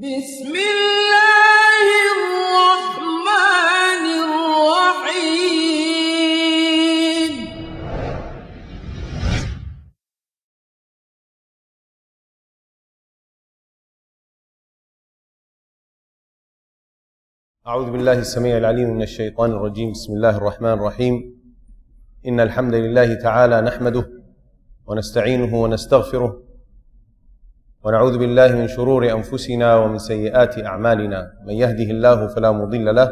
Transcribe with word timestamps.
بسم 0.00 0.54
الله 0.56 1.86
الرحمن 2.16 4.04
الرحيم. 4.24 5.32
أعوذ 17.66 17.90
بالله 17.90 18.12
السميع 18.12 18.56
العليم 18.56 18.88
من 18.88 19.02
الشيطان 19.02 19.50
الرجيم. 19.50 19.92
بسم 19.92 20.12
الله 20.12 20.36
الرحمن 20.36 20.72
الرحيم. 20.72 21.14
إن 22.26 22.40
الحمد 22.40 22.74
لله 22.74 23.14
تعالى 23.14 23.60
نحمده 23.60 24.10
ونستعينه 24.86 25.62
ونستغفره 25.62 26.49
ونعوذ 27.84 28.18
بالله 28.18 28.48
من 28.60 28.68
شرور 28.68 29.10
أنفسنا 29.10 29.76
ومن 29.76 29.98
سيئات 29.98 30.64
أعمالنا. 30.64 31.32
من 31.46 31.54
يهده 31.54 31.88
الله 31.96 32.26
فلا 32.26 32.52
مضل 32.52 32.94
له 32.94 33.08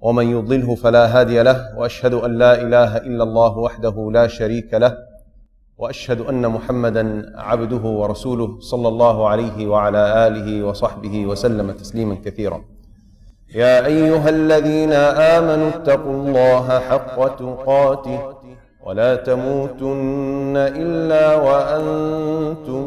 ومن 0.00 0.26
يضلله 0.36 0.74
فلا 0.74 1.20
هادي 1.20 1.42
له 1.42 1.78
وأشهد 1.78 2.14
أن 2.14 2.38
لا 2.38 2.62
إله 2.62 2.96
إلا 2.96 3.22
الله 3.22 3.58
وحده 3.58 4.10
لا 4.12 4.26
شريك 4.26 4.74
له 4.74 4.96
وأشهد 5.78 6.20
أن 6.20 6.46
محمدا 6.48 7.32
عبده 7.36 7.84
ورسوله 8.00 8.60
صلى 8.60 8.88
الله 8.88 9.28
عليه 9.28 9.66
وعلى 9.66 10.26
آله 10.26 10.62
وصحبه 10.66 11.26
وسلم 11.26 11.70
تسليما 11.70 12.16
كثيرا. 12.24 12.60
يا 13.54 13.86
أيها 13.86 14.28
الذين 14.28 14.92
آمنوا 15.36 15.68
اتقوا 15.68 16.12
الله 16.12 16.78
حق 16.78 17.36
تقاته 17.36 18.20
ولا 18.86 19.16
تموتن 19.16 20.56
إلا 20.56 21.36
وأنتم 21.36 22.86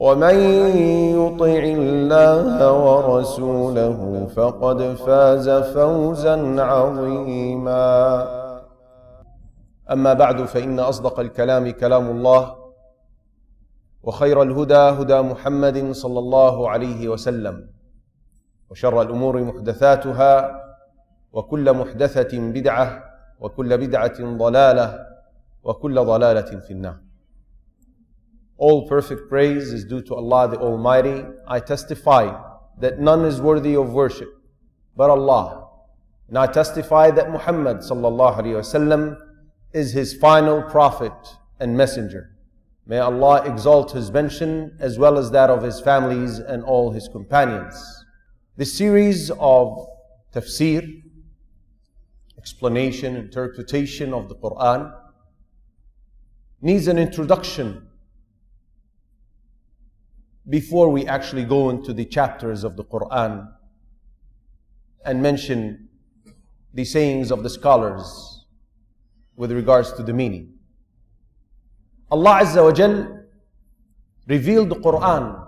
ومن 0.00 0.36
يطع 1.20 1.62
الله 1.76 2.72
ورسوله 2.72 4.26
فقد 4.36 4.80
فاز 4.82 5.48
فوزا 5.76 6.62
عظيما. 6.62 7.86
أما 9.90 10.12
بعد 10.12 10.44
فإن 10.44 10.80
أصدق 10.80 11.20
الكلام 11.20 11.70
كلام 11.70 12.10
الله 12.10 12.56
وخير 14.02 14.42
الهدى 14.42 14.74
هدى 14.74 15.20
محمد 15.20 15.92
صلى 15.92 16.18
الله 16.18 16.70
عليه 16.70 17.08
وسلم 17.08 17.68
وشر 18.70 19.02
الأمور 19.02 19.42
محدثاتها 19.42 20.60
وكل 21.32 21.72
محدثة 21.72 22.38
بدعة 22.38 23.04
وكل 23.40 23.78
بدعة 23.78 24.18
ضلالة 24.36 25.06
وكل 25.64 26.04
ضلالة 26.04 26.50
في 26.60 26.70
النار. 26.70 27.09
All 28.60 28.86
perfect 28.86 29.30
praise 29.30 29.72
is 29.72 29.86
due 29.86 30.02
to 30.02 30.14
Allah 30.14 30.48
the 30.48 30.58
Almighty. 30.58 31.24
I 31.48 31.60
testify 31.60 32.24
that 32.78 33.00
none 33.00 33.24
is 33.24 33.40
worthy 33.40 33.74
of 33.74 33.94
worship 33.94 34.28
but 35.00 35.08
Allah. 35.08 35.66
And 36.28 36.36
I 36.36 36.46
testify 36.46 37.10
that 37.12 37.30
Muhammad 37.30 37.78
sallallahu 37.78 38.40
alayhi 38.40 38.60
wasallam 38.60 39.16
is 39.72 39.92
his 39.92 40.12
final 40.12 40.62
prophet 40.62 41.14
and 41.58 41.74
messenger. 41.74 42.36
May 42.86 42.98
Allah 42.98 43.44
exalt 43.46 43.92
his 43.92 44.10
mention 44.10 44.76
as 44.78 44.98
well 44.98 45.16
as 45.16 45.30
that 45.30 45.48
of 45.48 45.62
his 45.62 45.80
families 45.80 46.38
and 46.38 46.62
all 46.64 46.90
his 46.90 47.08
companions. 47.08 48.04
This 48.58 48.76
series 48.76 49.30
of 49.30 49.86
tafsir, 50.34 51.02
explanation, 52.36 53.16
interpretation 53.16 54.12
of 54.12 54.28
the 54.28 54.34
Quran, 54.34 54.92
needs 56.60 56.88
an 56.88 56.98
introduction 56.98 57.86
before 60.48 60.88
we 60.88 61.06
actually 61.06 61.44
go 61.44 61.70
into 61.70 61.92
the 61.92 62.04
chapters 62.04 62.64
of 62.64 62.76
the 62.76 62.84
Quran 62.84 63.48
and 65.04 65.22
mention 65.22 65.88
the 66.74 66.84
sayings 66.84 67.30
of 67.30 67.42
the 67.42 67.50
scholars 67.50 68.46
with 69.36 69.52
regards 69.52 69.92
to 69.94 70.02
the 70.02 70.12
meaning. 70.12 70.54
Allah 72.10 72.40
Azza 72.42 72.62
wa 72.64 72.72
Jal 72.72 73.20
revealed 74.26 74.68
the 74.68 74.76
Quran 74.76 75.46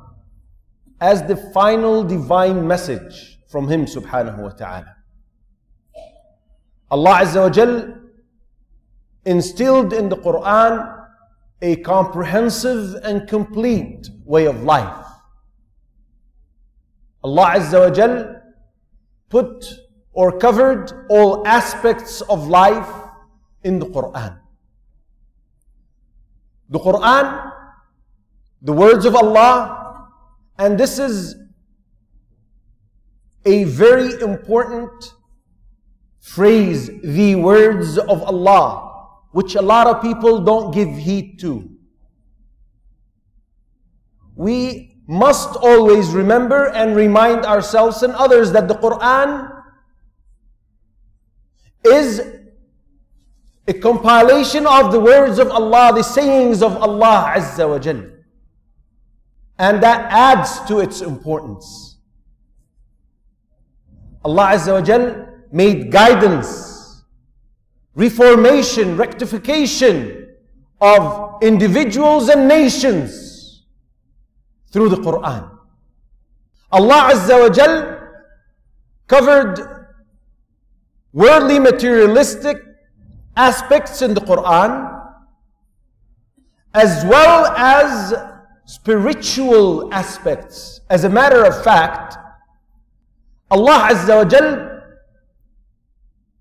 as 1.01 1.23
the 1.27 1.37
final 1.53 2.05
divine 2.05 2.67
message 2.67 3.39
from 3.49 3.69
Him 3.69 3.87
subhanahu 3.87 4.39
wa 4.39 4.51
ta'ala. 4.51 4.97
Allah 6.91 7.19
Azza 7.23 7.43
wa 7.43 7.51
Jal 7.51 7.95
instilled 9.25 9.93
in 9.93 10.09
the 10.09 10.17
Quran 10.17 11.02
a 11.63 11.77
comprehensive 11.77 12.97
and 13.05 13.29
complete 13.29 14.11
way 14.25 14.47
of 14.47 14.65
life. 14.65 15.07
Allah 17.23 17.55
Azza 17.55 17.89
wa 17.89 17.91
Jal 17.91 18.43
put 19.31 19.65
or 20.13 20.39
covered 20.39 21.07
all 21.09 21.47
aspects 21.47 22.21
of 22.23 22.49
life 22.49 22.91
in 23.63 23.79
the 23.79 23.87
Quran. 23.87 24.39
The 26.69 26.81
Quran, 26.81 27.53
the 28.61 28.73
words 28.73 29.05
of 29.05 29.15
Allah, 29.15 30.09
and 30.59 30.77
this 30.77 30.99
is 30.99 31.37
a 33.45 33.65
very 33.65 34.21
important 34.21 35.15
phrase, 36.21 36.91
the 37.03 37.37
words 37.37 37.99
of 37.99 38.23
Allah, 38.23 38.92
which 39.33 39.55
a 39.55 39.63
lot 39.63 39.87
of 39.87 40.01
people 40.01 40.41
don't 40.41 40.73
give 40.73 40.89
heed 40.89 41.39
to. 41.41 41.69
We 44.35 44.97
must 45.07 45.57
always 45.57 46.11
remember 46.11 46.69
and 46.69 46.95
remind 46.97 47.45
ourselves 47.45 48.03
and 48.03 48.13
others 48.15 48.53
that 48.53 48.69
the 48.69 48.75
Quran 48.75 49.51
is 51.85 52.23
a 53.67 53.73
compilation 53.75 54.67
of 54.67 54.93
the 54.93 55.01
words 55.01 55.39
of 55.39 55.51
Allah, 55.51 55.93
the 55.95 56.03
sayings 56.03 56.63
of 56.63 56.77
Allah 56.77 57.33
Azza 57.37 57.69
wa 57.69 57.79
Jal. 57.79 58.05
And 59.59 59.83
that 59.83 60.11
adds 60.11 60.61
to 60.69 60.81
its 60.81 61.01
importance. 61.01 61.99
Allah 64.25 64.53
Azza 64.55 64.73
wa 64.75 64.81
Jal 64.81 65.29
made 65.53 65.93
guidance, 65.93 66.72
reformation, 67.95 68.97
rectification 68.97 70.29
of 70.81 71.43
individuals 71.43 72.29
and 72.29 72.49
nations 72.49 73.65
through 74.73 74.89
the 74.89 74.97
Quran. 74.97 75.51
Allah 76.71 77.13
Azza 77.13 77.41
wa 77.41 77.49
Jal 77.51 77.99
covered 79.07 79.87
worldly 81.13 81.59
materialistic 81.59 82.57
aspects 83.37 84.01
in 84.03 84.15
the 84.15 84.21
Quran 84.21 84.89
as 86.75 87.05
well 87.05 87.47
as 87.57 88.15
spiritual 88.65 89.93
aspects. 89.93 90.81
As 90.89 91.05
a 91.05 91.09
matter 91.09 91.45
of 91.45 91.63
fact, 91.63 92.17
Allah 93.51 93.89
Azza 93.91 94.17
wa 94.17 94.25
Jal 94.25 94.83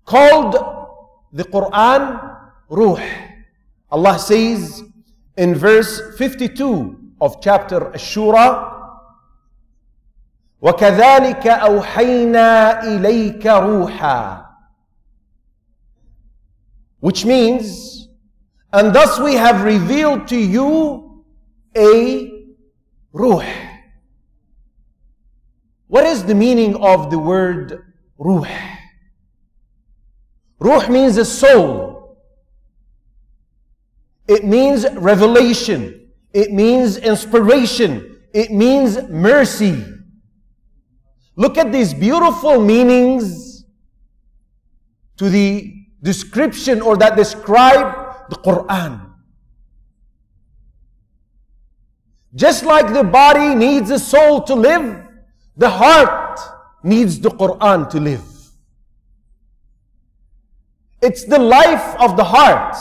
called 0.06 0.71
the 1.31 1.43
Quran 1.43 2.37
Ruh. 2.69 3.01
Allah 3.89 4.19
says 4.19 4.83
in 5.37 5.55
verse 5.55 6.17
52 6.17 7.13
of 7.21 7.41
chapter 7.41 7.93
Ash-Shura, 7.93 8.73
وكذلك 10.61 11.47
أوحينا 11.47 12.83
إليك 12.83 13.45
روحا 13.45 14.43
which 16.99 17.25
means 17.25 17.97
And 18.73 18.93
thus 18.93 19.19
we 19.19 19.35
have 19.35 19.63
revealed 19.63 20.27
to 20.27 20.37
you 20.37 21.23
a 21.75 22.31
ruh. 23.13 23.45
What 25.87 26.05
is 26.05 26.25
the 26.25 26.35
meaning 26.35 26.75
of 26.75 27.09
the 27.09 27.17
word 27.17 27.93
ruh? 28.17 28.45
Ruh 30.62 30.88
means 30.88 31.16
a 31.16 31.24
soul. 31.24 32.16
It 34.28 34.44
means 34.44 34.86
revelation. 34.94 36.08
It 36.32 36.52
means 36.52 36.96
inspiration. 36.96 38.20
It 38.32 38.52
means 38.52 39.02
mercy. 39.08 39.84
Look 41.34 41.58
at 41.58 41.72
these 41.72 41.92
beautiful 41.92 42.60
meanings 42.60 43.64
to 45.16 45.28
the 45.28 45.74
description 46.00 46.80
or 46.80 46.96
that 46.96 47.16
describe 47.16 48.30
the 48.30 48.36
Quran. 48.36 49.10
Just 52.34 52.64
like 52.64 52.92
the 52.92 53.04
body 53.04 53.54
needs 53.54 53.90
a 53.90 53.98
soul 53.98 54.42
to 54.42 54.54
live, 54.54 55.06
the 55.56 55.68
heart 55.68 56.38
needs 56.84 57.18
the 57.18 57.30
Quran 57.30 57.90
to 57.90 57.98
live. 58.00 58.31
It's 61.02 61.24
the 61.24 61.38
life 61.38 61.96
of 62.00 62.16
the 62.16 62.22
heart. 62.22 62.76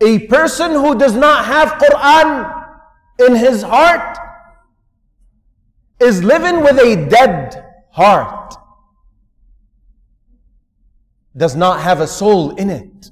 A 0.00 0.20
person 0.28 0.70
who 0.70 0.96
does 0.96 1.14
not 1.14 1.44
have 1.44 1.72
Quran 1.72 2.68
in 3.26 3.34
his 3.34 3.62
heart 3.62 4.16
is 5.98 6.22
living 6.22 6.62
with 6.62 6.78
a 6.78 7.06
dead 7.08 7.64
heart. 7.90 8.54
Does 11.36 11.56
not 11.56 11.80
have 11.80 12.00
a 12.00 12.06
soul 12.06 12.54
in 12.54 12.70
it 12.70 13.10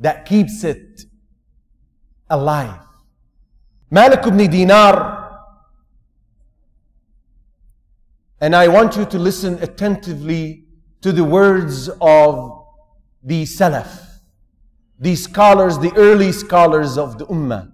that 0.00 0.26
keeps 0.26 0.64
it 0.64 1.04
alive. 2.28 2.80
Malik 3.90 4.26
ibn 4.26 4.50
Dinar, 4.50 5.44
and 8.40 8.56
I 8.56 8.66
want 8.66 8.96
you 8.96 9.04
to 9.04 9.18
listen 9.18 9.62
attentively 9.62 10.64
to 11.02 11.12
the 11.12 11.24
words 11.24 11.88
of 12.00 12.64
the 13.22 13.42
Salaf, 13.42 14.20
the 14.98 15.14
scholars, 15.16 15.78
the 15.78 15.92
early 15.96 16.32
scholars 16.32 16.96
of 16.96 17.18
the 17.18 17.26
Ummah, 17.26 17.72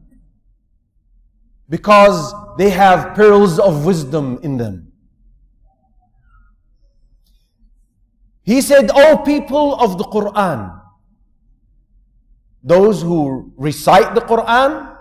because 1.69 2.35
they 2.57 2.71
have 2.71 3.15
pearls 3.15 3.59
of 3.59 3.85
wisdom 3.85 4.39
in 4.43 4.57
them. 4.57 4.93
He 8.43 8.63
said, 8.63 8.91
O 8.95 9.19
people 9.19 9.75
of 9.75 9.99
the 9.99 10.05
Quran, 10.05 10.81
those 12.63 13.03
who 13.03 13.53
recite 13.57 14.15
the 14.15 14.23
Quran 14.23 14.97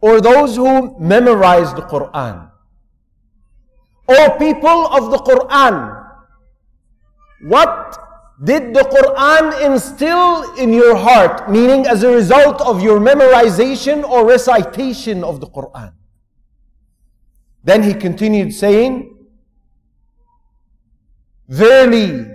or 0.00 0.20
those 0.20 0.56
who 0.56 0.98
memorize 0.98 1.72
the 1.74 1.82
Quran. 1.82 2.50
O 4.08 4.36
people 4.38 4.86
of 4.88 5.12
the 5.12 5.18
Quran, 5.18 5.99
what 7.42 7.98
did 8.42 8.74
the 8.74 8.80
Quran 8.80 9.60
instill 9.64 10.54
in 10.56 10.72
your 10.72 10.96
heart, 10.96 11.50
meaning 11.50 11.86
as 11.86 12.02
a 12.02 12.08
result 12.08 12.60
of 12.62 12.82
your 12.82 12.98
memorization 12.98 14.02
or 14.02 14.26
recitation 14.26 15.22
of 15.22 15.40
the 15.40 15.46
Quran? 15.46 15.92
Then 17.62 17.82
he 17.82 17.92
continued 17.92 18.54
saying, 18.54 19.16
Verily, 21.48 22.26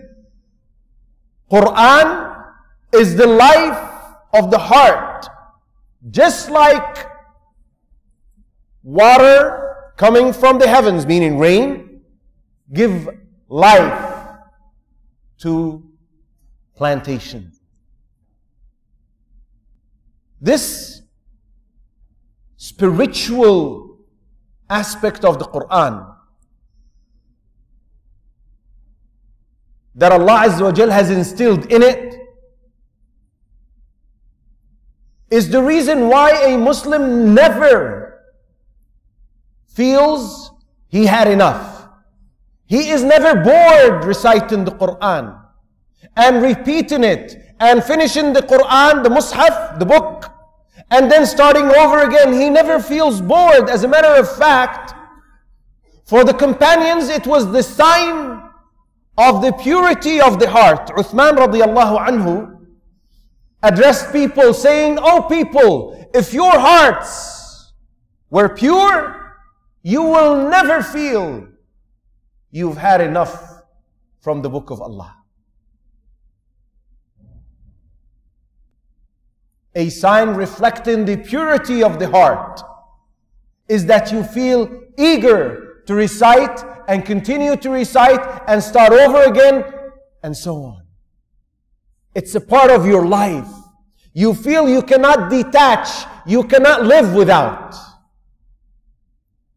Quran 1.51 2.47
is 2.93 3.15
the 3.15 3.27
life 3.27 3.91
of 4.33 4.51
the 4.51 4.59
heart, 4.59 5.27
just 6.11 6.49
like 6.49 7.07
water 8.83 9.93
coming 9.97 10.33
from 10.33 10.59
the 10.59 10.67
heavens, 10.67 11.05
meaning 11.05 11.39
rain, 11.39 12.01
give 12.73 13.09
life 13.47 14.14
to 15.39 15.83
plantation. 16.75 17.51
This 20.41 21.01
spiritual 22.57 23.99
aspect 24.69 25.23
of 25.23 25.39
the 25.39 25.45
Quran 25.45 26.15
that 29.95 30.11
Allah 30.11 30.47
Azza 30.47 30.61
wa 30.61 30.93
has 30.93 31.09
instilled 31.09 31.71
in 31.71 31.81
it 31.81 32.19
is 35.29 35.49
the 35.49 35.61
reason 35.61 36.07
why 36.09 36.31
a 36.43 36.57
Muslim 36.57 37.33
never 37.33 38.23
feels 39.67 40.51
he 40.87 41.05
had 41.05 41.27
enough. 41.27 41.74
He 42.67 42.89
is 42.89 43.03
never 43.03 43.35
bored 43.41 44.05
reciting 44.05 44.65
the 44.65 44.71
Quran 44.71 45.39
and 46.15 46.41
repeating 46.41 47.03
it 47.03 47.37
and 47.59 47.83
finishing 47.83 48.33
the 48.33 48.41
Quran, 48.41 49.03
the 49.03 49.09
Mus'haf, 49.09 49.79
the 49.79 49.85
book, 49.85 50.31
and 50.89 51.11
then 51.11 51.25
starting 51.25 51.65
over 51.65 51.99
again. 51.99 52.33
He 52.33 52.49
never 52.49 52.79
feels 52.79 53.21
bored. 53.21 53.69
As 53.69 53.83
a 53.83 53.87
matter 53.87 54.19
of 54.19 54.35
fact, 54.37 54.93
for 56.05 56.23
the 56.23 56.33
companions, 56.33 57.09
it 57.09 57.25
was 57.25 57.51
the 57.51 57.63
sign 57.63 58.41
of 59.17 59.41
the 59.41 59.53
purity 59.53 60.19
of 60.19 60.39
the 60.39 60.49
heart. 60.49 60.87
Uthman 60.87 61.37
radiallahu 61.37 62.07
anhu 62.07 62.65
addressed 63.63 64.11
people 64.11 64.53
saying, 64.53 64.99
Oh 65.01 65.23
people, 65.23 66.09
if 66.13 66.33
your 66.33 66.51
hearts 66.51 67.73
were 68.29 68.49
pure, 68.49 69.37
you 69.81 70.01
will 70.01 70.49
never 70.49 70.81
feel 70.81 71.47
you've 72.55 72.77
had 72.77 73.01
enough 73.01 73.63
from 74.21 74.41
the 74.41 74.49
book 74.49 74.69
of 74.69 74.81
Allah. 74.81 75.13
A 79.75 79.89
sign 79.89 80.29
reflecting 80.29 81.03
the 81.03 81.17
purity 81.17 81.83
of 81.83 81.99
the 81.99 82.09
heart 82.09 82.61
is 83.67 83.85
that 83.87 84.09
you 84.13 84.23
feel 84.23 84.83
eager 84.97 85.83
to 85.85 85.93
recite 85.95 86.63
and 86.87 87.03
continue 87.03 87.57
to 87.57 87.69
recite 87.69 88.25
and 88.47 88.63
start 88.63 88.93
over 88.93 89.23
again 89.23 89.65
and 90.23 90.35
so 90.37 90.55
on. 90.63 90.83
It's 92.13 92.35
a 92.35 92.41
part 92.41 92.71
of 92.71 92.87
your 92.87 93.05
life. 93.05 93.51
You 94.13 94.33
feel 94.33 94.69
you 94.69 94.81
cannot 94.81 95.29
detach, 95.29 95.89
you 96.25 96.45
cannot 96.45 96.85
live 96.85 97.13
without. 97.13 97.75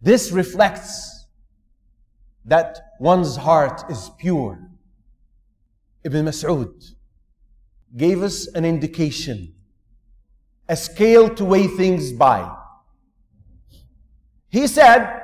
This 0.02 0.32
reflects 0.32 1.07
that 2.48 2.78
one's 2.98 3.36
heart 3.36 3.90
is 3.90 4.10
pure. 4.18 4.58
Ibn 6.04 6.24
Mas'ud 6.24 6.72
gave 7.96 8.22
us 8.22 8.46
an 8.48 8.64
indication, 8.64 9.54
a 10.68 10.76
scale 10.76 11.28
to 11.34 11.44
weigh 11.44 11.66
things 11.66 12.12
by. 12.12 12.50
He 14.48 14.66
said, 14.66 15.20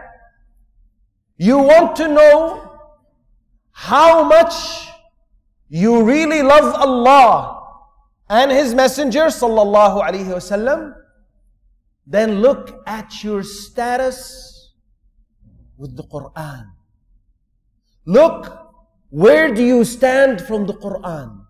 You 1.36 1.58
want 1.58 1.96
to 1.96 2.08
know 2.08 2.78
how 3.72 4.24
much 4.24 4.86
you 5.68 6.04
really 6.04 6.42
love 6.42 6.74
Allah 6.74 7.62
and 8.28 8.50
His 8.50 8.74
Messenger 8.74 9.26
sallallahu 9.26 10.02
alaihi 10.02 10.26
wasallam, 10.26 10.94
then 12.06 12.40
look 12.40 12.82
at 12.86 13.24
your 13.24 13.42
status 13.42 14.72
with 15.76 15.96
the 15.96 16.04
Quran. 16.04 16.73
Look, 18.06 18.58
where 19.11 19.54
do 19.54 19.64
you 19.64 19.84
stand 19.84 20.40
from 20.40 20.66
the 20.66 20.75
Quran? 20.75 21.46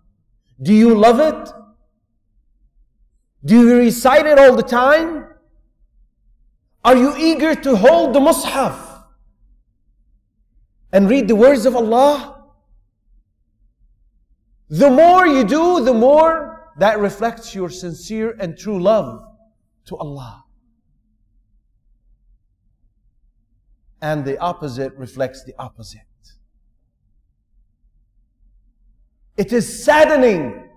Do 0.61 0.73
you 0.73 0.95
love 0.95 1.19
it? 1.19 1.49
Do 3.43 3.59
you 3.59 3.77
recite 3.77 4.25
it 4.25 4.39
all 4.39 4.55
the 4.55 4.63
time? 4.63 5.27
Are 6.83 6.95
you 6.95 7.15
eager 7.17 7.55
to 7.55 7.75
hold 7.75 8.13
the 8.13 8.19
Mus'haf 8.19 9.03
and 10.91 11.09
read 11.09 11.27
the 11.27 11.35
words 11.35 11.65
of 11.65 11.75
Allah? 11.75 12.43
The 14.69 14.89
more 14.89 15.27
you 15.27 15.43
do, 15.43 15.83
the 15.83 15.93
more 15.93 16.71
that 16.77 16.99
reflects 16.99 17.53
your 17.53 17.69
sincere 17.69 18.35
and 18.39 18.57
true 18.57 18.81
love 18.81 19.21
to 19.85 19.97
Allah. 19.97 20.45
And 24.01 24.25
the 24.25 24.37
opposite 24.39 24.93
reflects 24.95 25.43
the 25.43 25.53
opposite. 25.57 26.01
It 29.37 29.51
is 29.51 29.83
saddening 29.83 30.69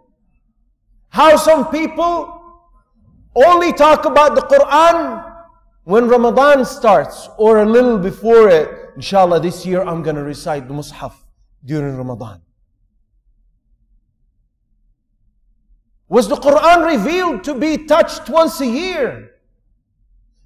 how 1.10 1.36
some 1.36 1.70
people 1.70 2.34
only 3.34 3.72
talk 3.72 4.04
about 4.04 4.34
the 4.34 4.42
Quran 4.42 5.24
when 5.84 6.08
Ramadan 6.08 6.64
starts 6.64 7.28
or 7.38 7.62
a 7.62 7.66
little 7.66 7.98
before 7.98 8.48
it. 8.48 8.68
Inshallah, 8.96 9.40
this 9.40 9.64
year 9.64 9.82
I'm 9.82 10.02
going 10.02 10.16
to 10.16 10.24
recite 10.24 10.66
the 10.66 10.74
Mus'haf 10.74 11.14
during 11.64 11.96
Ramadan. 11.96 12.42
Was 16.08 16.28
the 16.28 16.36
Quran 16.36 16.86
revealed 16.86 17.44
to 17.44 17.54
be 17.54 17.84
touched 17.86 18.28
once 18.28 18.60
a 18.60 18.66
year? 18.66 19.30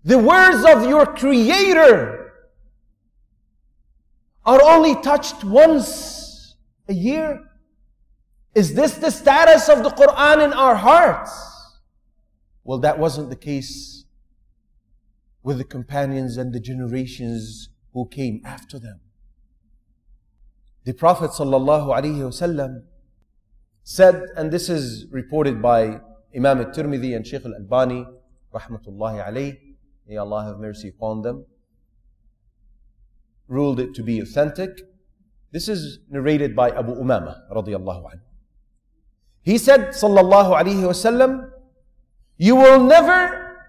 The 0.05 0.19
words 0.19 0.65
of 0.65 0.89
your 0.89 1.07
Creator 1.07 2.33
are 4.45 4.61
only 4.63 5.01
touched 5.01 5.45
once 5.45 6.57
a 6.89 6.93
year? 6.93 7.49
Is 8.55 8.75
this 8.75 8.95
the 8.95 9.11
status 9.11 9.69
of 9.69 9.83
the 9.83 9.91
Quran 9.91 10.45
in 10.45 10.53
our 10.53 10.77
hearts? 10.77 11.33
Well, 12.65 12.79
that 12.79 12.99
wasn't 12.99 13.31
the 13.31 13.37
case 13.37 14.05
with 15.43 15.59
the 15.59 15.65
companions 15.65 16.37
and 16.37 16.53
the 16.53 16.61
generations 16.61 17.71
who 17.93 18.07
came 18.09 18.43
after 18.45 18.79
them. 18.79 19.01
The 20.85 20.93
Prophet 20.93 21.31
ﷺ 21.31 22.83
said, 23.83 24.27
and 24.37 24.51
this 24.53 24.69
is 24.69 25.07
reported 25.11 25.63
by 25.63 26.01
Imam 26.37 26.59
al-Tirmidhi 26.61 27.17
and 27.17 27.27
Shaykh 27.27 27.45
al-Albani, 27.45 28.07
rahmatullahi 28.55 29.27
alayh, 29.27 29.59
may 30.07 30.17
Allah 30.17 30.45
have 30.45 30.59
mercy 30.59 30.89
upon 30.89 31.23
them, 31.23 31.47
ruled 33.49 33.81
it 33.81 33.95
to 33.95 34.03
be 34.03 34.21
authentic. 34.21 34.81
This 35.53 35.69
is 35.69 35.99
narrated 36.09 36.55
by 36.55 36.71
Abu 36.71 36.95
Umama 36.95 37.51
radiallahu 37.51 38.05
anhu. 38.05 38.21
He 39.43 39.59
said, 39.59 39.89
sallallahu 39.89 40.57
alayhi 40.57 40.83
wasallam, 40.83 41.51
you 42.39 42.57
will 42.57 42.83
never 42.83 43.67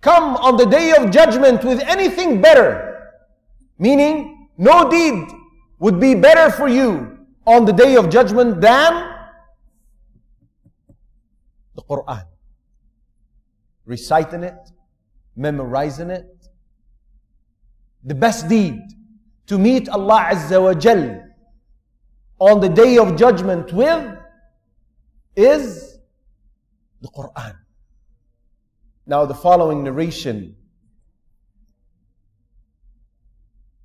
come 0.00 0.36
on 0.36 0.56
the 0.56 0.66
day 0.66 0.92
of 0.98 1.10
judgment 1.10 1.64
with 1.64 1.80
anything 1.82 2.40
better. 2.40 3.12
Meaning, 3.78 4.48
no 4.58 4.90
deed 4.90 5.24
would 5.78 6.00
be 6.00 6.14
better 6.14 6.50
for 6.50 6.68
you 6.68 7.18
on 7.46 7.64
the 7.64 7.72
day 7.72 7.96
of 7.96 8.10
judgment 8.10 8.60
than 8.60 9.10
the 11.74 11.82
Quran. 11.82 12.24
Reciting 13.86 14.42
it, 14.42 14.58
memorizing 15.36 16.10
it. 16.10 16.26
The 18.04 18.14
best 18.14 18.48
deed 18.48 18.80
to 19.46 19.58
meet 19.58 19.88
Allah 19.88 20.28
Azza 20.32 20.60
wa 20.62 20.74
Jal 20.74 21.22
on 22.38 22.60
the 22.60 22.68
day 22.68 22.98
of 22.98 23.16
judgment 23.16 23.72
with 23.72 24.18
is 25.36 25.98
the 27.00 27.08
Quran. 27.08 27.56
Now, 29.06 29.24
the 29.26 29.34
following 29.34 29.82
narration 29.82 30.56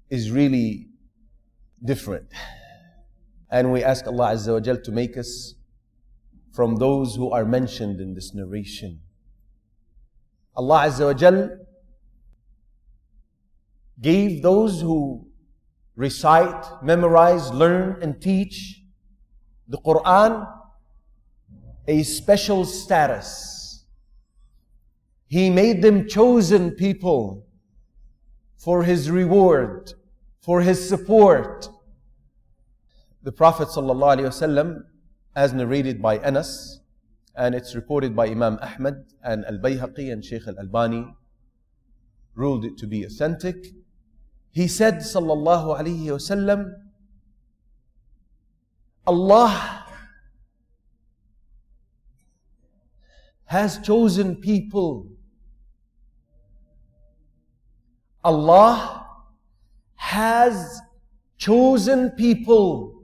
is 0.10 0.32
really 0.32 0.88
different. 1.84 2.28
And 3.50 3.72
we 3.72 3.84
ask 3.84 4.06
Allah 4.06 4.34
Azza 4.34 4.54
wa 4.54 4.60
Jal 4.60 4.78
to 4.82 4.92
make 4.92 5.18
us 5.18 5.56
from 6.54 6.76
those 6.76 7.16
who 7.16 7.32
are 7.32 7.46
mentioned 7.46 8.00
in 8.00 8.14
this 8.14 8.34
narration. 8.34 9.00
Allah 10.56 10.88
Azza 10.88 11.06
wa 11.06 11.14
Jal 11.14 11.50
gave 14.00 14.42
those 14.42 14.82
who 14.82 15.28
recite, 15.96 16.84
memorize, 16.84 17.52
learn, 17.52 17.98
and 18.02 18.22
teach 18.22 18.84
the 19.68 19.78
Quran 19.80 20.46
a 21.88 22.04
special 22.04 22.66
status. 22.66 23.86
He 25.28 25.50
made 25.50 25.82
them 25.82 26.08
chosen 26.08 26.72
people 26.72 27.46
for 28.58 28.84
His 28.84 29.10
reward, 29.10 29.94
for 30.42 30.62
His 30.62 30.88
support. 30.88 31.70
The 33.24 33.32
Prophet 33.32 33.70
ﷺ, 33.70 34.84
as 35.36 35.54
narrated 35.54 36.02
by 36.02 36.18
Anas, 36.20 36.82
and 37.36 37.54
it's 37.54 37.76
reported 37.76 38.16
by 38.16 38.28
Imam 38.28 38.58
Ahmad 38.62 39.06
and 39.24 39.46
Al-Bayhaqi 39.46 40.12
and 40.12 40.24
Shaykh 40.24 40.48
Al-Albani, 40.48 41.14
ruled 42.36 42.66
it 42.66 42.78
to 42.78 42.88
be 42.88 43.04
authentic. 43.04 43.68
He 44.52 44.68
said, 44.68 44.96
sallallahu 44.96 45.80
alayhi 45.80 46.06
wasallam, 46.06 46.72
Allah 49.06 49.77
has 53.48 53.80
chosen 53.80 54.36
people. 54.36 55.08
Allah 58.24 59.06
has 59.96 60.82
chosen 61.38 62.12
people, 62.12 63.04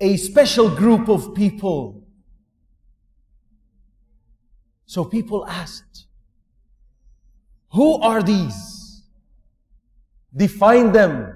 a 0.00 0.16
special 0.16 0.68
group 0.68 1.08
of 1.08 1.34
people. 1.34 2.02
So 4.86 5.04
people 5.04 5.46
asked, 5.46 6.06
Who 7.72 8.00
are 8.00 8.22
these? 8.22 9.02
Define 10.34 10.90
them. 10.92 11.32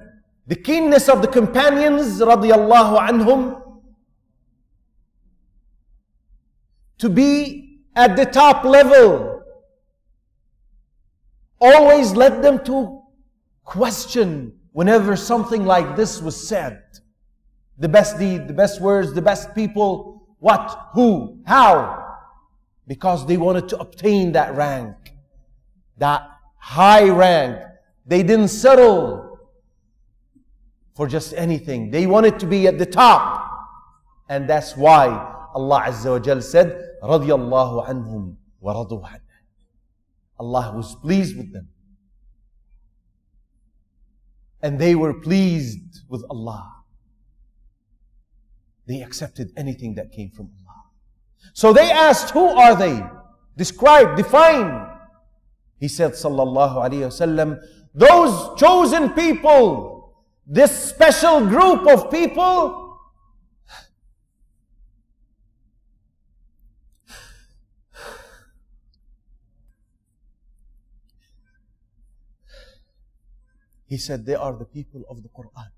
The 0.46 0.56
keenness 0.56 1.08
of 1.08 1.22
the 1.22 1.28
companions, 1.28 2.20
radiallahu 2.20 2.98
anhum, 3.08 3.69
to 7.00 7.08
be 7.08 7.80
at 7.96 8.16
the 8.16 8.24
top 8.24 8.64
level. 8.64 9.42
Always 11.60 12.12
led 12.12 12.42
them 12.42 12.64
to 12.64 13.02
question 13.64 14.52
whenever 14.72 15.16
something 15.16 15.64
like 15.64 15.96
this 15.96 16.22
was 16.22 16.48
said. 16.48 16.82
The 17.78 17.88
best 17.88 18.18
deed, 18.18 18.48
the 18.48 18.54
best 18.54 18.80
words, 18.80 19.12
the 19.12 19.22
best 19.22 19.54
people, 19.54 20.28
what, 20.38 20.90
who, 20.92 21.40
how. 21.46 22.16
Because 22.86 23.26
they 23.26 23.36
wanted 23.36 23.68
to 23.70 23.78
obtain 23.78 24.32
that 24.32 24.54
rank, 24.54 24.94
that 25.98 26.28
high 26.56 27.08
rank. 27.08 27.62
They 28.06 28.22
didn't 28.22 28.48
settle 28.48 29.38
for 30.94 31.06
just 31.06 31.32
anything. 31.34 31.90
They 31.90 32.06
wanted 32.06 32.38
to 32.40 32.46
be 32.46 32.66
at 32.66 32.78
the 32.78 32.86
top. 32.86 33.46
And 34.28 34.48
that's 34.48 34.76
why 34.76 35.39
Allah 35.54 35.84
Azza 35.86 36.34
wa 36.34 36.40
said, 36.40 36.96
radiyallahu 37.02 37.88
anhum 37.88 38.36
wa 38.60 38.74
radu. 38.74 39.02
Allah 40.38 40.72
was 40.74 40.94
pleased 40.96 41.36
with 41.36 41.52
them. 41.52 41.68
And 44.62 44.78
they 44.78 44.94
were 44.94 45.14
pleased 45.20 46.00
with 46.08 46.24
Allah. 46.30 46.72
They 48.86 49.02
accepted 49.02 49.52
anything 49.56 49.94
that 49.94 50.12
came 50.12 50.30
from 50.30 50.50
Allah. 50.66 50.84
So 51.52 51.72
they 51.72 51.90
asked, 51.90 52.30
who 52.30 52.46
are 52.46 52.74
they? 52.74 53.02
Describe, 53.56 54.16
define. 54.16 54.86
He 55.78 55.88
said, 55.88 56.12
sallallahu 56.12 56.76
alayhi 56.76 57.08
wasallam, 57.08 57.60
those 57.94 58.58
chosen 58.58 59.10
people, 59.10 60.14
this 60.46 60.90
special 60.90 61.46
group 61.46 61.86
of 61.86 62.10
people 62.10 62.89
He 73.90 73.98
said, 73.98 74.24
They 74.24 74.36
are 74.36 74.56
the 74.56 74.64
people 74.64 75.02
of 75.10 75.24
the 75.24 75.28
Quran. 75.28 75.70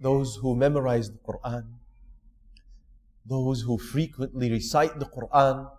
Those 0.00 0.36
who 0.36 0.56
memorize 0.56 1.10
the 1.10 1.18
Quran, 1.18 1.64
those 3.26 3.60
who 3.60 3.76
frequently 3.76 4.50
recite 4.50 4.98
the 4.98 5.04
Quran, 5.04 5.70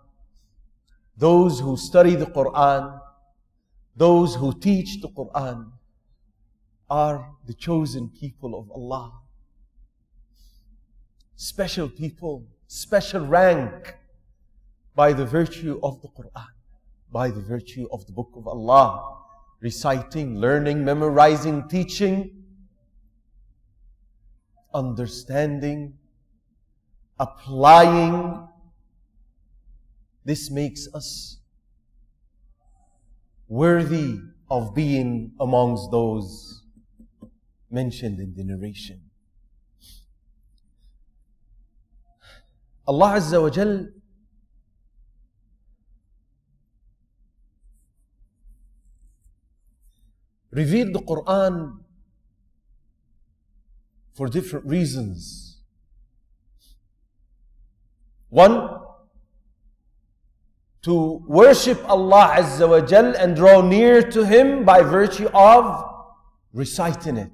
those 1.16 1.58
who 1.58 1.76
study 1.76 2.14
the 2.14 2.26
Quran, 2.26 3.00
those 3.96 4.36
who 4.36 4.56
teach 4.56 5.00
the 5.00 5.08
Quran 5.08 5.72
are 6.88 7.32
the 7.44 7.54
chosen 7.54 8.08
people 8.10 8.56
of 8.56 8.70
Allah. 8.70 9.20
Special 11.34 11.88
people, 11.88 12.46
special 12.68 13.26
rank 13.26 13.96
by 14.94 15.12
the 15.12 15.26
virtue 15.26 15.80
of 15.82 16.00
the 16.02 16.08
Quran 16.08 16.57
by 17.10 17.30
the 17.30 17.40
virtue 17.40 17.86
of 17.92 18.06
the 18.06 18.12
book 18.12 18.30
of 18.36 18.46
Allah, 18.46 19.18
reciting, 19.60 20.36
learning, 20.38 20.84
memorizing, 20.84 21.68
teaching, 21.68 22.44
understanding, 24.74 25.94
applying. 27.18 28.46
This 30.24 30.50
makes 30.50 30.86
us 30.94 31.38
worthy 33.48 34.18
of 34.50 34.74
being 34.74 35.32
amongst 35.40 35.90
those 35.90 36.62
mentioned 37.70 38.18
in 38.18 38.34
the 38.34 38.44
narration. 38.44 39.00
Allah 42.86 43.16
Azza 43.16 43.42
wa 43.42 43.50
Jal 43.50 43.88
revealed 50.50 50.92
the 50.94 51.00
Quran 51.00 51.78
for 54.14 54.28
different 54.28 54.66
reasons. 54.66 55.60
One, 58.30 58.78
to 60.82 61.22
worship 61.26 61.82
Allah 61.88 62.34
Azza 62.36 62.68
wa 62.68 62.80
Jal 62.80 63.14
and 63.16 63.34
draw 63.36 63.60
near 63.60 64.02
to 64.02 64.24
Him 64.24 64.64
by 64.64 64.82
virtue 64.82 65.28
of 65.34 65.84
reciting 66.52 67.16
it. 67.16 67.32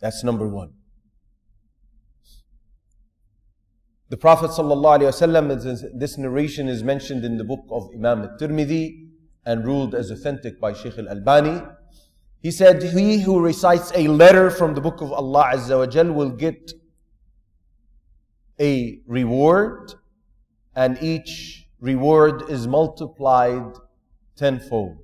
That's 0.00 0.24
number 0.24 0.48
one. 0.48 0.72
The 4.08 4.16
Prophet 4.16 4.50
ﷺ, 4.50 5.98
this 5.98 6.18
narration 6.18 6.68
is 6.68 6.82
mentioned 6.82 7.24
in 7.24 7.36
the 7.36 7.44
book 7.44 7.64
of 7.70 7.90
Imam 7.94 8.22
al-Tirmidhi 8.22 9.08
and 9.46 9.64
ruled 9.64 9.94
as 9.94 10.10
authentic 10.10 10.60
by 10.60 10.72
Sheikh 10.72 10.98
al-Albani. 10.98 11.62
He 12.42 12.50
said, 12.50 12.82
he 12.82 13.20
who 13.20 13.40
recites 13.40 13.92
a 13.94 14.08
letter 14.08 14.50
from 14.50 14.74
the 14.74 14.80
book 14.80 15.02
of 15.02 15.12
Allah 15.12 15.52
Azza 15.54 15.78
wa 15.78 15.86
Jal 15.86 16.10
will 16.12 16.30
get 16.30 16.72
a 18.58 19.00
reward 19.06 19.94
and 20.74 21.02
each 21.02 21.66
reward 21.80 22.48
is 22.48 22.66
multiplied 22.66 23.74
tenfold. 24.36 24.96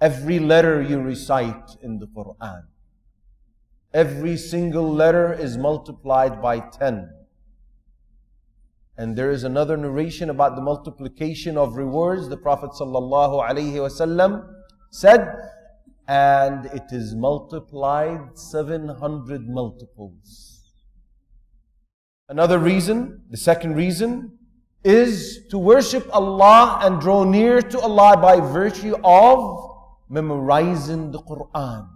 Every 0.00 0.38
letter 0.38 0.82
you 0.82 1.00
recite 1.00 1.76
in 1.82 1.98
the 1.98 2.06
Quran, 2.06 2.62
every 3.92 4.36
single 4.36 4.90
letter 4.90 5.32
is 5.32 5.56
multiplied 5.58 6.40
by 6.40 6.60
10. 6.60 7.10
And 8.96 9.16
there 9.16 9.30
is 9.30 9.44
another 9.44 9.76
narration 9.76 10.30
about 10.30 10.56
the 10.56 10.62
multiplication 10.62 11.58
of 11.58 11.76
rewards. 11.76 12.28
The 12.28 12.36
Prophet 12.36 12.70
ﷺ 12.70 14.48
said, 14.90 15.34
and 16.06 16.66
it 16.66 16.84
is 16.90 17.14
multiplied 17.14 18.38
700 18.38 19.48
multiples. 19.48 20.72
Another 22.28 22.58
reason, 22.58 23.22
the 23.30 23.36
second 23.36 23.76
reason, 23.76 24.38
is 24.82 25.46
to 25.50 25.58
worship 25.58 26.06
Allah 26.12 26.80
and 26.82 27.00
draw 27.00 27.24
near 27.24 27.62
to 27.62 27.80
Allah 27.80 28.16
by 28.16 28.40
virtue 28.40 28.96
of 29.02 29.70
memorizing 30.08 31.10
the 31.10 31.20
Quran. 31.20 31.88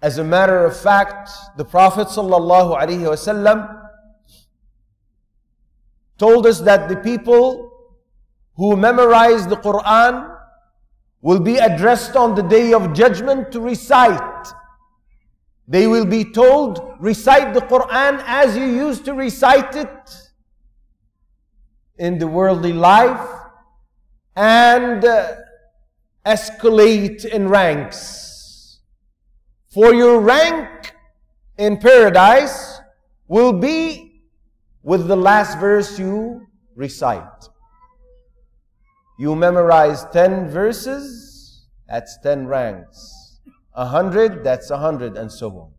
As 0.00 0.18
a 0.18 0.24
matter 0.24 0.64
of 0.64 0.78
fact, 0.78 1.28
the 1.56 1.64
Prophet 1.64 2.06
ﷺ 2.06 3.82
told 6.18 6.46
us 6.46 6.60
that 6.60 6.88
the 6.88 6.96
people 6.96 7.77
who 8.58 8.76
memorize 8.76 9.46
the 9.46 9.56
Quran 9.56 10.36
will 11.22 11.38
be 11.38 11.56
addressed 11.56 12.16
on 12.16 12.34
the 12.34 12.42
day 12.42 12.72
of 12.72 12.92
judgment 12.92 13.52
to 13.52 13.60
recite. 13.60 14.48
They 15.68 15.86
will 15.86 16.04
be 16.04 16.24
told, 16.24 16.96
recite 16.98 17.54
the 17.54 17.60
Quran 17.60 18.22
as 18.26 18.56
you 18.56 18.66
used 18.66 19.04
to 19.04 19.14
recite 19.14 19.76
it 19.76 20.10
in 21.98 22.18
the 22.18 22.26
worldly 22.26 22.72
life 22.72 23.28
and 24.34 25.04
uh, 25.04 25.36
escalate 26.26 27.24
in 27.24 27.48
ranks. 27.48 28.80
For 29.72 29.94
your 29.94 30.20
rank 30.20 30.94
in 31.58 31.76
paradise 31.76 32.80
will 33.28 33.52
be 33.52 34.22
with 34.82 35.06
the 35.06 35.16
last 35.16 35.58
verse 35.58 35.98
you 35.98 36.46
recite. 36.74 37.48
You 39.18 39.34
memorize 39.34 40.04
10 40.12 40.48
verses, 40.48 41.66
that's 41.88 42.18
10 42.22 42.46
ranks. 42.46 43.40
A 43.74 43.84
hundred, 43.86 44.44
that's 44.44 44.70
a 44.70 44.78
hundred, 44.78 45.16
and 45.16 45.30
so 45.30 45.50
on. 45.50 45.72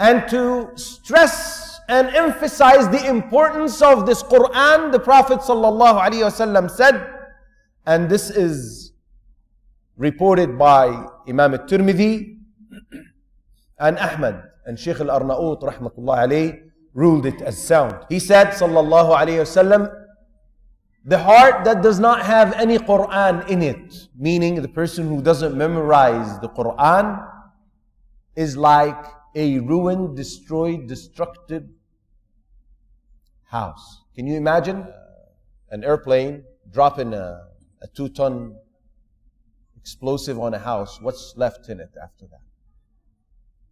And 0.00 0.28
to 0.30 0.70
stress 0.76 1.80
and 1.88 2.08
emphasize 2.08 2.88
the 2.88 3.06
importance 3.08 3.82
of 3.82 4.06
this 4.06 4.22
Quran, 4.22 4.90
the 4.90 4.98
Prophet 4.98 5.40
ﷺ 5.40 6.70
said, 6.70 7.06
and 7.84 8.08
this 8.08 8.30
is 8.30 8.92
reported 9.96 10.58
by 10.58 11.06
Imam 11.28 11.52
al-Tirmidhi 11.54 12.38
and 13.78 13.98
Ahmad 13.98 14.42
and 14.64 14.78
Sheikh 14.78 15.00
al-Arnaut 15.00 15.60
rahmatullah 15.60 16.26
alayh 16.26 16.60
ruled 16.94 17.26
it 17.26 17.42
as 17.42 17.58
sound. 17.58 17.94
He 18.08 18.18
said 18.18 18.48
sallallahu 18.48 19.16
alayhi 19.16 19.40
the 21.04 21.18
heart 21.18 21.64
that 21.64 21.82
does 21.82 21.98
not 21.98 22.24
have 22.24 22.52
any 22.54 22.78
Quran 22.78 23.48
in 23.48 23.62
it, 23.62 24.08
meaning 24.16 24.62
the 24.62 24.68
person 24.68 25.08
who 25.08 25.20
doesn't 25.20 25.56
memorize 25.56 26.38
the 26.40 26.48
Quran, 26.48 27.28
is 28.36 28.56
like 28.56 29.04
a 29.34 29.58
ruined, 29.58 30.16
destroyed, 30.16 30.86
destructive 30.86 31.64
house. 33.44 34.02
Can 34.14 34.26
you 34.26 34.36
imagine 34.36 34.86
an 35.70 35.84
airplane 35.84 36.44
dropping 36.70 37.14
a, 37.14 37.48
a 37.82 37.86
two 37.96 38.08
ton 38.08 38.54
explosive 39.76 40.38
on 40.38 40.54
a 40.54 40.58
house, 40.58 41.00
what's 41.00 41.34
left 41.36 41.68
in 41.68 41.80
it 41.80 41.90
after 42.00 42.26
that? 42.26 42.40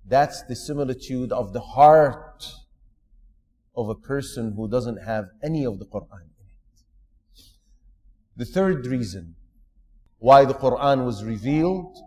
That's 0.04 0.42
the 0.42 0.56
similitude 0.56 1.30
of 1.30 1.52
the 1.52 1.60
heart 1.60 2.44
of 3.76 3.88
a 3.88 3.94
person 3.94 4.54
who 4.56 4.68
doesn't 4.68 4.96
have 4.96 5.26
any 5.42 5.64
of 5.64 5.78
the 5.78 5.86
Quran. 5.86 6.29
The 8.40 8.46
third 8.46 8.86
reason 8.86 9.34
why 10.18 10.46
the 10.46 10.54
Quran 10.54 11.04
was 11.04 11.22
revealed 11.22 11.98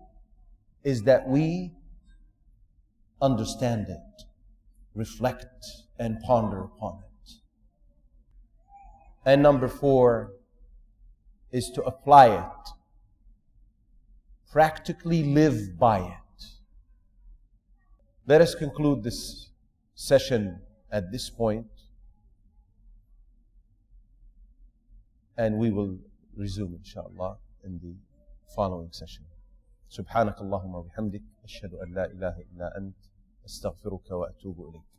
is 0.83 1.03
that 1.03 1.27
we 1.27 1.75
understand 3.21 3.85
it, 3.87 4.23
reflect, 4.95 5.63
and 5.99 6.19
ponder 6.21 6.63
upon 6.63 7.03
it. 7.03 7.33
And 9.23 9.43
number 9.43 9.67
four 9.67 10.31
is 11.51 11.69
to 11.75 11.83
apply 11.83 12.29
it 12.35 12.69
practically 14.51 15.21
live 15.21 15.77
by 15.77 15.99
it. 15.99 16.45
Let 18.25 18.41
us 18.41 18.55
conclude 18.55 19.03
this 19.03 19.51
session 19.93 20.61
at 20.91 21.11
this 21.11 21.29
point, 21.29 21.67
and 25.37 25.59
we 25.59 25.69
will 25.69 25.99
resume 26.37 26.75
inshallah 26.75 27.37
in 27.63 27.79
the 27.79 27.95
following 28.55 28.91
session. 28.91 29.25
سبحانك 29.89 30.41
اللهم 30.41 30.75
وبحمدك 30.75 31.21
أشهد 31.43 31.73
أن 31.73 31.93
لا 31.93 32.05
إله 32.05 32.35
إلا 32.39 32.77
أنت 32.77 32.95
أستغفرك 33.45 34.11
وأتوب 34.11 34.69
إليك 34.69 34.92